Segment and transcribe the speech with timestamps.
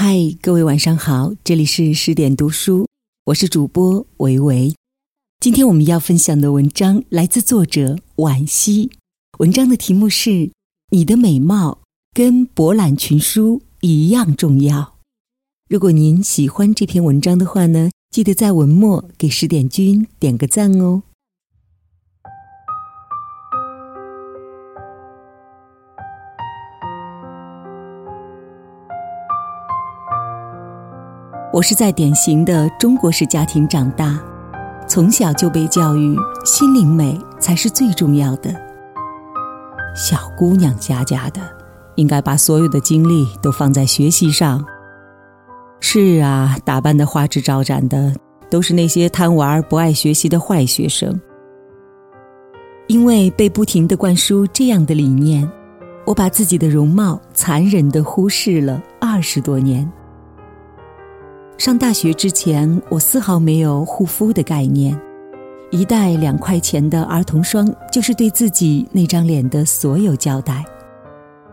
[0.00, 2.86] 嗨，各位晚上好，这里是十点读书，
[3.24, 4.72] 我是主播维维。
[5.40, 8.92] 今天我们要分享的文章来自作者惋惜，
[9.40, 10.52] 文章的题目是
[10.94, 11.80] “你的美貌
[12.14, 14.98] 跟博览群书一样重要”。
[15.68, 21.02] 如果您喜欢这篇文章的话呢，记得在文末给十点君点个赞哦。
[31.50, 34.20] 我是在典型的中国式家庭长大，
[34.86, 38.54] 从小就被教育心灵美才是最重要的。
[39.96, 41.40] 小姑娘家家的，
[41.94, 44.62] 应该把所有的精力都放在学习上。
[45.80, 48.12] 是啊，打扮的花枝招展的，
[48.50, 51.18] 都是那些贪玩不爱学习的坏学生。
[52.88, 55.50] 因为被不停的灌输这样的理念，
[56.04, 59.90] 我把自己的容貌残忍的忽视了二十多年。
[61.58, 64.96] 上大学之前，我丝毫没有护肤的概念，
[65.72, 70.64] 一袋两块钱的儿童霜就是对自己那张脸的所有交代。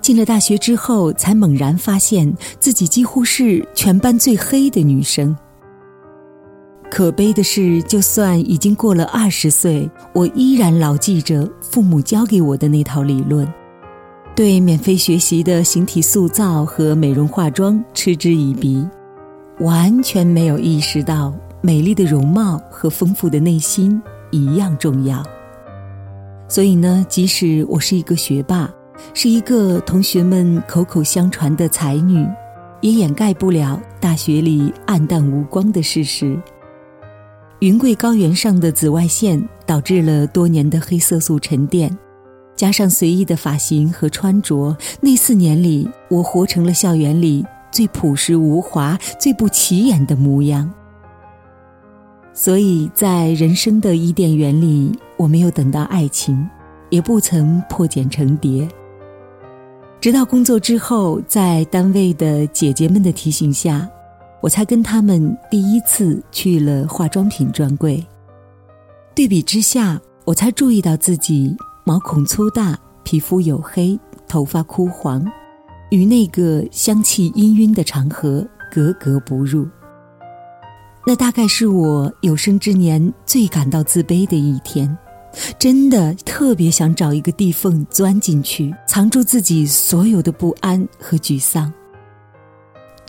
[0.00, 5.36] 进了大学之后，才猛然发现自己几乎是全班最黑的女生。
[6.90, 13.46] 可悲的是，就算已经过了二十岁，我依然牢记着父母教给我的那套理论，
[14.34, 18.88] 对免费学习的形体塑造和美容化妆嗤之以鼻。
[19.60, 25.22] 完全没有意识到，美丽的容貌和丰富的内心一样重要。
[26.48, 28.72] 所以呢，即使我是一个学霸，
[29.12, 32.26] 是一个同学们口口相传的才女，
[32.80, 36.40] 也掩盖不了大学里暗淡无光的事实。
[37.58, 41.94] 云贵高原上的紫外线导致了多年的黑色素沉淀，
[42.56, 47.44] 加上随意的发型和穿着，那四年里，我活成了校园里。
[47.70, 50.70] 最朴实无华、最不起眼的模样。
[52.32, 56.48] 所以在人生的伊甸园里，我没有等到爱情，
[56.88, 58.68] 也不曾破茧成蝶。
[60.00, 63.86] 直到工作之后，在单位的姐姐们的提醒下，
[64.40, 68.02] 我才跟他们第一次去了化妆品专柜。
[69.14, 71.54] 对比之下，我才注意到自己
[71.84, 75.22] 毛孔粗大、皮肤黝黑、头发枯黄。
[75.90, 79.68] 与那个香气氤氲的长河格格不入，
[81.06, 84.96] 那大概是我有生之年最感到自卑的一天，
[85.58, 91.72] 真的特别想找一个地缝钻进去，藏住自己所有的不安和沮丧。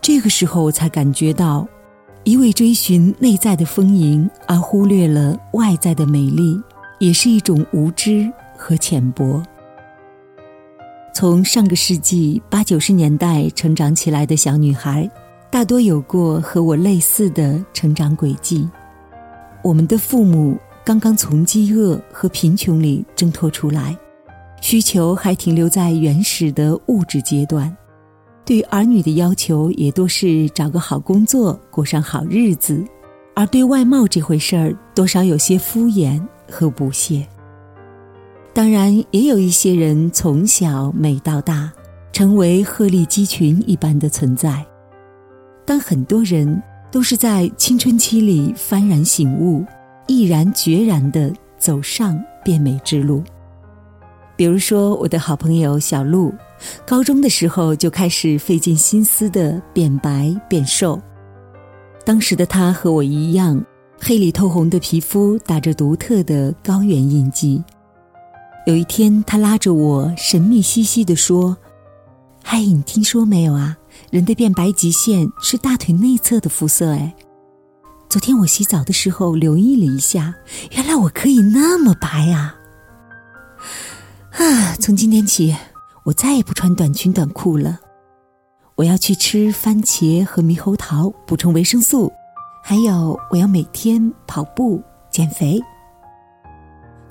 [0.00, 1.66] 这个时候，我才感觉到，
[2.22, 6.60] 一味追寻内在的丰盈而忽略了外在的美丽，
[7.00, 9.42] 也是一种无知和浅薄。
[11.20, 15.10] 从上个世纪八九十年代成长起来的小女孩，
[15.50, 18.70] 大多有过和我类似的成长轨迹。
[19.64, 23.98] 我们的父母刚刚从饥饿和贫穷里挣脱出来，
[24.60, 27.76] 需求还停留在原始的物质阶段，
[28.44, 32.80] 对儿女的要求也多是找个好工作，过上好日子，
[33.34, 37.26] 而对外貌这回事儿，多少有些敷衍和不屑。
[38.58, 41.72] 当然，也有一些人从小美到大，
[42.10, 44.66] 成为鹤立鸡群一般的存在。
[45.64, 46.60] 但很多人
[46.90, 49.64] 都是在青春期里幡然醒悟，
[50.08, 53.22] 毅然决然地走上变美之路。
[54.34, 56.34] 比如说，我的好朋友小鹿，
[56.84, 61.00] 高中的时候就开始费尽心思的变白变瘦。
[62.04, 63.64] 当时的她和我一样，
[64.00, 67.62] 黑里透红的皮肤打着独特的高原印记。
[68.68, 71.56] 有一天，他拉着我，神秘兮兮地说
[72.44, 73.74] ：“嗨，你听说没有啊？
[74.10, 76.90] 人的变白极限是大腿内侧的肤色。
[76.90, 77.16] 哎，
[78.10, 80.34] 昨天我洗澡的时候留意了一下，
[80.72, 82.56] 原来我可以那么白啊！
[84.32, 85.56] 啊，从今天起，
[86.04, 87.80] 我再也不穿短裙短裤了。
[88.74, 92.12] 我要去吃番茄和猕猴桃，补充维生素，
[92.62, 95.58] 还有我要每天跑步减肥。”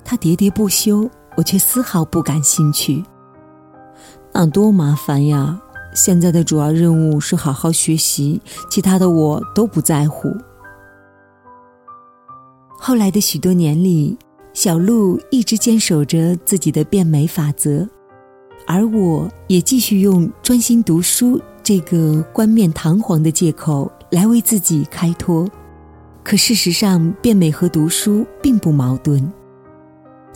[0.06, 1.10] 他喋喋不休。
[1.38, 3.04] 我却丝毫不感兴趣。
[4.32, 5.62] 那多麻烦呀！
[5.94, 10.28] 现在的主要任务是好好学习，其他的我都不在乎。
[12.76, 14.18] 后来的许多年里，
[14.52, 17.88] 小鹿一直坚守着自己的变美法则，
[18.66, 25.48] 而我也继续用专心读书这个冠冕堂皇的借口来为自己开脱。
[26.24, 29.32] 可事实上，变美和读书并不矛盾。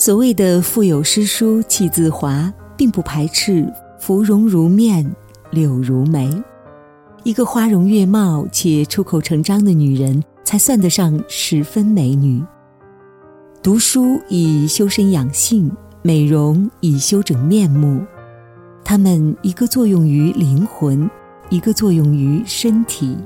[0.05, 5.09] 所谓的腹有诗书气自华，并不排斥芙蓉如面
[5.53, 6.29] 柳如眉，
[7.23, 12.43] 一个花容月貌且出口成章的女人，才算得上十分美女。
[13.63, 15.71] 读书以修身养性，
[16.03, 18.05] 美容以修整面目。
[18.85, 21.09] 它们一个作用于灵魂，
[21.49, 23.17] 一个作用于身体，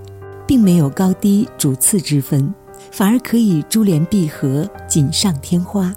[0.47, 2.55] 并没有高低主次之分，
[2.91, 5.91] 反而可以珠联璧合，锦上添花。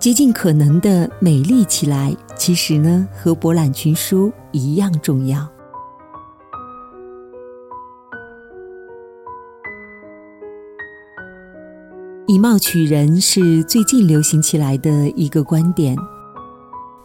[0.00, 5.46] 竭尽可能的美丽起来，其实呢，和博览群书一样重要。
[12.28, 15.96] 以貌取人是最近流行起来的一个观点。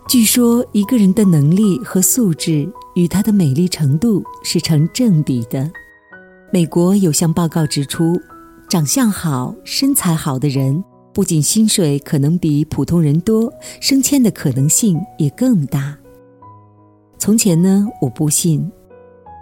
[0.08, 5.68] 据说，一个人的能力和素质与他的美丽程度是成正比的。
[6.52, 8.22] 美国有项报告指出，
[8.70, 10.84] 长相好、身材好的人。
[11.14, 15.96] 不仅薪水可能比普通人多，升迁的可能性也更大。
[17.20, 18.70] 从前呢，我不信，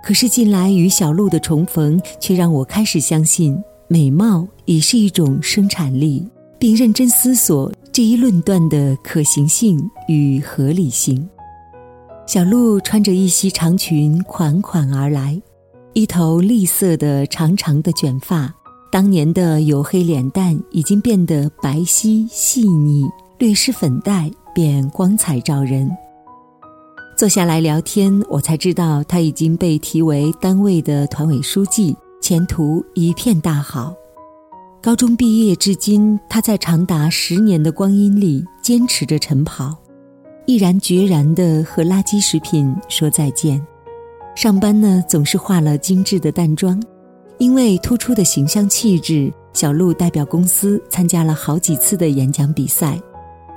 [0.04, 3.58] 可是近来与小鹿的重逢，却让我开始相信
[3.88, 6.28] 美貌也是一种生产力，
[6.60, 11.28] 并认真思索这一论断的可行性与合理性。
[12.28, 15.42] 小鹿穿着一袭长裙款款而来，
[15.94, 18.54] 一头栗色的长长的卷发。
[18.92, 23.10] 当年的黝黑脸蛋已经变得白皙细腻，
[23.40, 25.90] 略施粉黛便光彩照人。
[27.18, 33.94] 坐下来聊天，我才知道他已经被提为单位的团委书记，前途一片大好。
[34.82, 39.74] 高中毕业至今，他在长达十年的光阴里坚持着晨跑，
[40.46, 43.66] 毅然决然地和垃圾食品说再见。
[44.36, 46.82] 上班呢，总是化了精致的淡妆。
[47.42, 53.02] 因为突出的形象气质，小鹿代表公司参加了好几次的演讲比赛，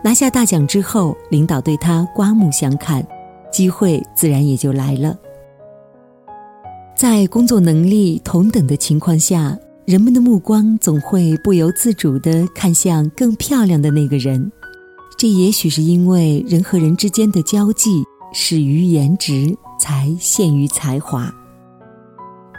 [0.02, 3.06] 拿下大奖之后，领导对他刮目相看，
[3.52, 5.14] 机会自然也就来了。
[6.96, 9.54] 在工作能力同等的情况下，
[9.84, 14.50] 人们的目光总会不由自主地看向更漂亮的那个人，
[15.18, 18.02] 这也许是因为人和人之间的交际
[18.32, 21.30] 始于颜值，才限于才华。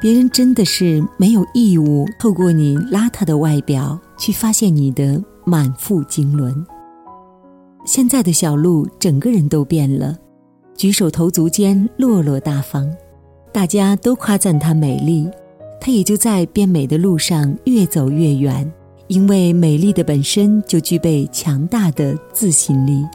[0.02, 6.54] 别人真的是没有义务透过你邋遢的外表去发现你的满腹经纶。
[7.86, 10.18] 现在的小鹿整个人都变了，
[10.76, 12.90] 举手投足间落落大方，
[13.52, 15.30] 大家都夸赞她美丽，
[15.80, 18.72] 她也就在变美的路上越走越远。
[19.08, 23.06] 因为美丽的本身就具备强大的自信力，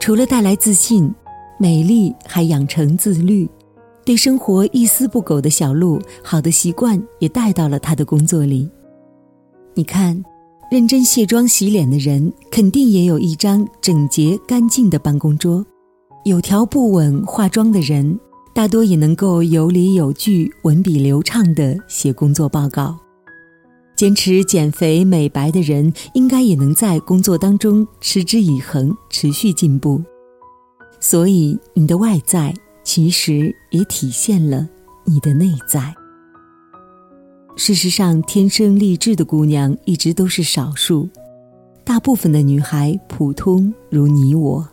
[0.00, 1.14] 除了带来自信，
[1.56, 3.48] 美丽还养成自律。
[4.04, 8.68] 对生活一丝不苟的小鹿，好的习惯也带到了他的工作里。
[9.74, 10.22] 你看，
[10.70, 15.64] 认真卸妆洗脸的人，肯定也有一张整洁干净的办公桌；
[16.24, 18.18] 有条不紊化妆的人，
[18.54, 22.94] 大多也能够有理有据、文笔流畅地写工作报告；
[23.96, 30.02] 坚持减肥美白的人，应该也能在工作当中持之以恒、持续进步。
[31.00, 32.54] 所以，你的外在。
[32.94, 34.68] 其实也体现了
[35.04, 35.92] 你的内在。
[37.56, 41.08] 事实上，天生丽质的姑娘一直都是少数，
[41.82, 44.64] 大部分的女孩普通如你我，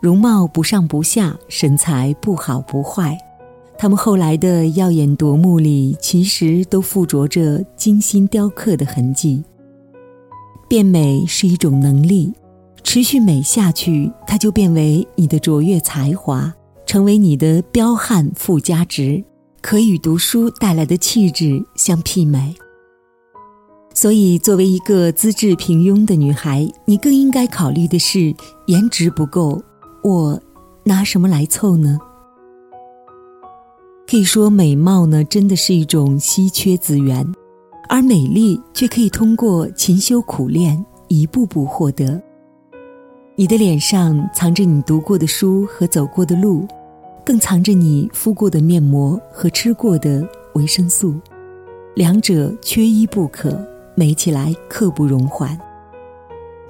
[0.00, 3.16] 容貌不上不下，身材不好不坏。
[3.78, 9.40] 她们后来的耀眼夺目里，其实都附着着精心雕刻的痕迹。
[10.68, 12.34] 变美是一种能力，
[12.82, 16.52] 持续美下去，它就变为你的卓越才华。
[16.92, 19.24] 成为你的彪悍附加值，
[19.62, 22.54] 可与读书带来的气质相媲美。
[23.94, 28.34] 所以，作为一个资质平庸的女孩，你更应该考虑的是
[28.66, 29.58] 颜值不够，
[30.04, 30.38] 我
[30.84, 31.98] 拿什么来凑呢？
[34.06, 37.26] 可以说，美貌呢，真的是一种稀缺资源，
[37.88, 42.22] 而美丽却可以通过勤修苦练，一步步获得。
[43.34, 46.68] 你的脸上藏着你读过的书和走过的路。
[47.24, 51.14] 更藏着你敷过的面膜和吃过的维生素，
[51.94, 53.58] 两者缺一不可，
[53.94, 55.58] 美起来刻不容缓。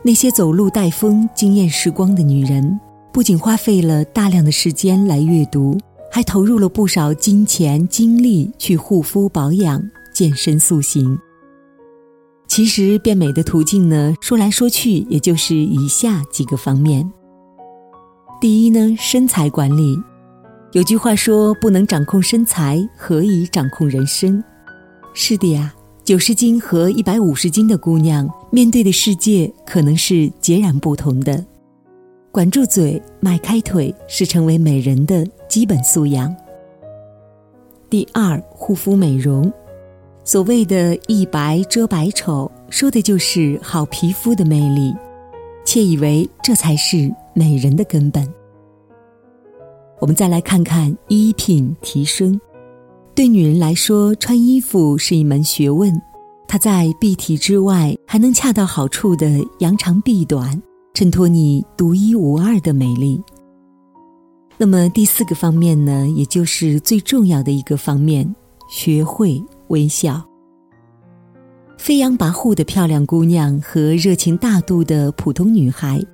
[0.02, 2.78] 那些走路带风、惊艳时光的女人，
[3.12, 5.78] 不仅花费了大量的时间来阅读，
[6.10, 9.82] 还投入了不少金钱精力去护肤保养、
[10.12, 11.18] 健身塑形。
[12.46, 17.10] 其实变美的途径呢，说来说去也就是以下几个方面。
[18.40, 19.98] 第一呢，身材管理。
[20.72, 24.42] 有句话说：“不能掌控身材，何以掌控人生？”
[25.12, 25.70] 是的呀，
[26.02, 31.44] 九十斤和一百五十斤的姑娘面对的世界可能是截然不同的。
[32.30, 36.34] 管住嘴，迈开腿，是成为美人的基本素养。
[37.90, 39.52] 第二，护肤美容。
[40.24, 44.94] 所谓的一白遮百丑，说的就是好皮肤的魅力，
[45.66, 48.26] 窃以为这才是美人的根本。
[50.02, 52.38] 我们再来看看衣品提升。
[53.14, 55.94] 对女人来说，穿衣服是一门学问，
[56.48, 60.60] 它在蔽体之外，还能恰到好处的扬长避短，
[60.92, 63.22] 衬托你独一无二的美丽。
[64.58, 68.28] 那么第四个方面呢，也就是最重要的一个方面，
[68.68, 70.20] 学会微笑。
[71.78, 76.04] 飞扬跋扈的漂亮姑娘和热情大度的普通女孩，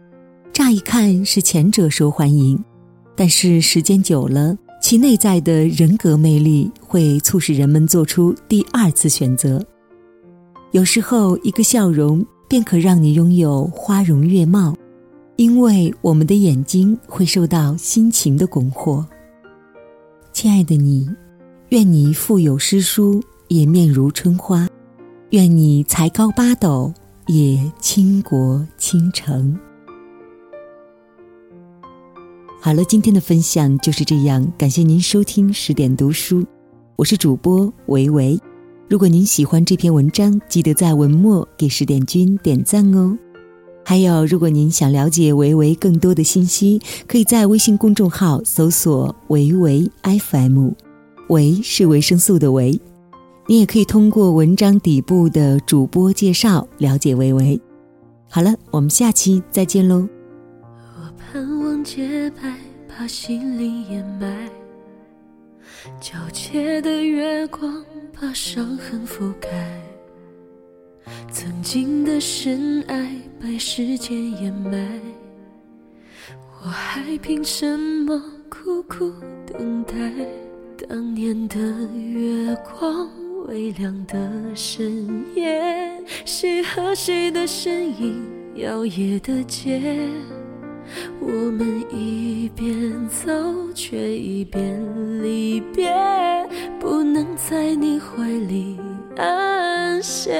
[0.52, 2.62] 乍一看是前者受欢迎，
[3.18, 9.60] 但是时间久了，其内在的人格魅力会促使人们做出第二次选择。
[10.70, 14.72] 有时候，一个笑容便可让你拥有花容月貌。
[15.34, 19.04] 因为我们的眼睛会受到心情的蛊惑。
[20.32, 21.08] 亲爱的你，
[21.70, 24.68] 愿你腹有诗书也面如春花，
[25.30, 26.94] 愿你才高八斗
[27.26, 29.58] 也倾国倾城。
[32.60, 36.44] 好了，今天的分享就是这样，感谢您收听十点读书，
[36.96, 38.38] 我是主播维维。
[38.88, 43.16] 如果您喜欢这篇文章，记得在文末给十点君点赞哦。
[43.84, 50.70] 还有，如果您想了解维维更多的信息，可以在微信公众号搜索“维维 FM”，
[51.28, 52.78] 维是维生素的维。
[53.46, 57.58] 你也可以通过文章底部的主播介绍了解维维。
[58.28, 60.08] 好了，我们下期再见喽。
[61.82, 62.54] 洁白，
[62.88, 64.48] 把心灵掩埋，
[66.00, 69.48] 皎洁的月光把伤痕覆盖。
[71.30, 75.00] 曾经的深爱被时间掩埋，
[76.62, 79.12] 我还凭什么苦苦
[79.46, 79.94] 等待？
[80.88, 81.58] 当年的
[81.94, 83.10] 月光，
[83.46, 88.22] 微亮的深夜，谁和谁的身影
[88.56, 90.08] 摇曳的街？
[91.20, 93.32] 我们一边走，
[93.74, 94.62] 却一边
[95.22, 95.92] 离别，
[96.80, 98.78] 不能在你怀里
[99.16, 100.32] 安歇。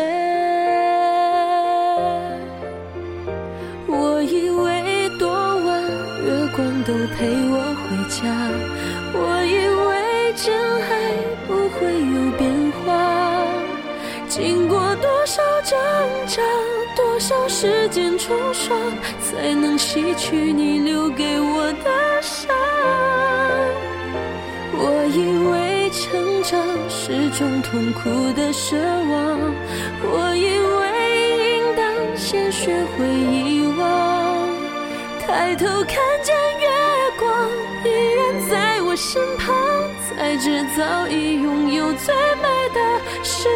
[3.86, 5.82] 我以为多晚，
[6.24, 8.24] 月光都陪我回家，
[17.28, 18.74] 少时间冲刷，
[19.20, 22.48] 才能洗去你留给我的伤？
[24.72, 26.58] 我以为成长
[26.88, 29.38] 是种痛苦的奢望，
[30.00, 31.84] 我以为应当
[32.16, 34.48] 先学会遗忘。
[35.20, 36.66] 抬头看见月
[37.18, 37.28] 光，
[37.84, 38.96] 依然在我。
[38.96, 39.54] 身旁，
[40.08, 42.80] 才知早已拥有最美的
[43.22, 43.48] 时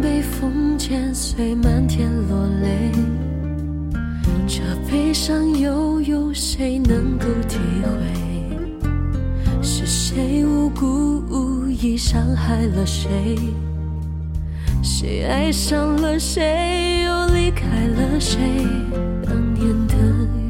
[0.00, 2.92] 被风剪碎，漫天落泪。
[4.46, 7.98] 这悲伤又有谁能够体会？
[9.62, 13.36] 是谁无故无意伤害了谁？
[14.82, 18.38] 谁爱上了谁，又离开了谁？
[19.24, 19.94] 当年的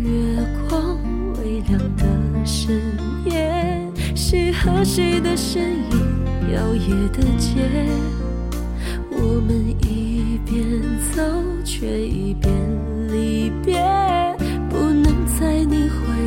[0.03, 0.37] 月
[0.69, 0.97] 光，
[1.39, 2.05] 微亮的
[2.45, 2.81] 深
[3.25, 3.81] 夜，
[4.15, 7.55] 谁和谁的身影摇曳的街？
[9.31, 10.81] 我们一边
[11.13, 11.23] 走，
[11.63, 12.51] 却一边
[13.13, 13.75] 离别，
[14.71, 15.05] 不能
[15.39, 16.18] 在你怀。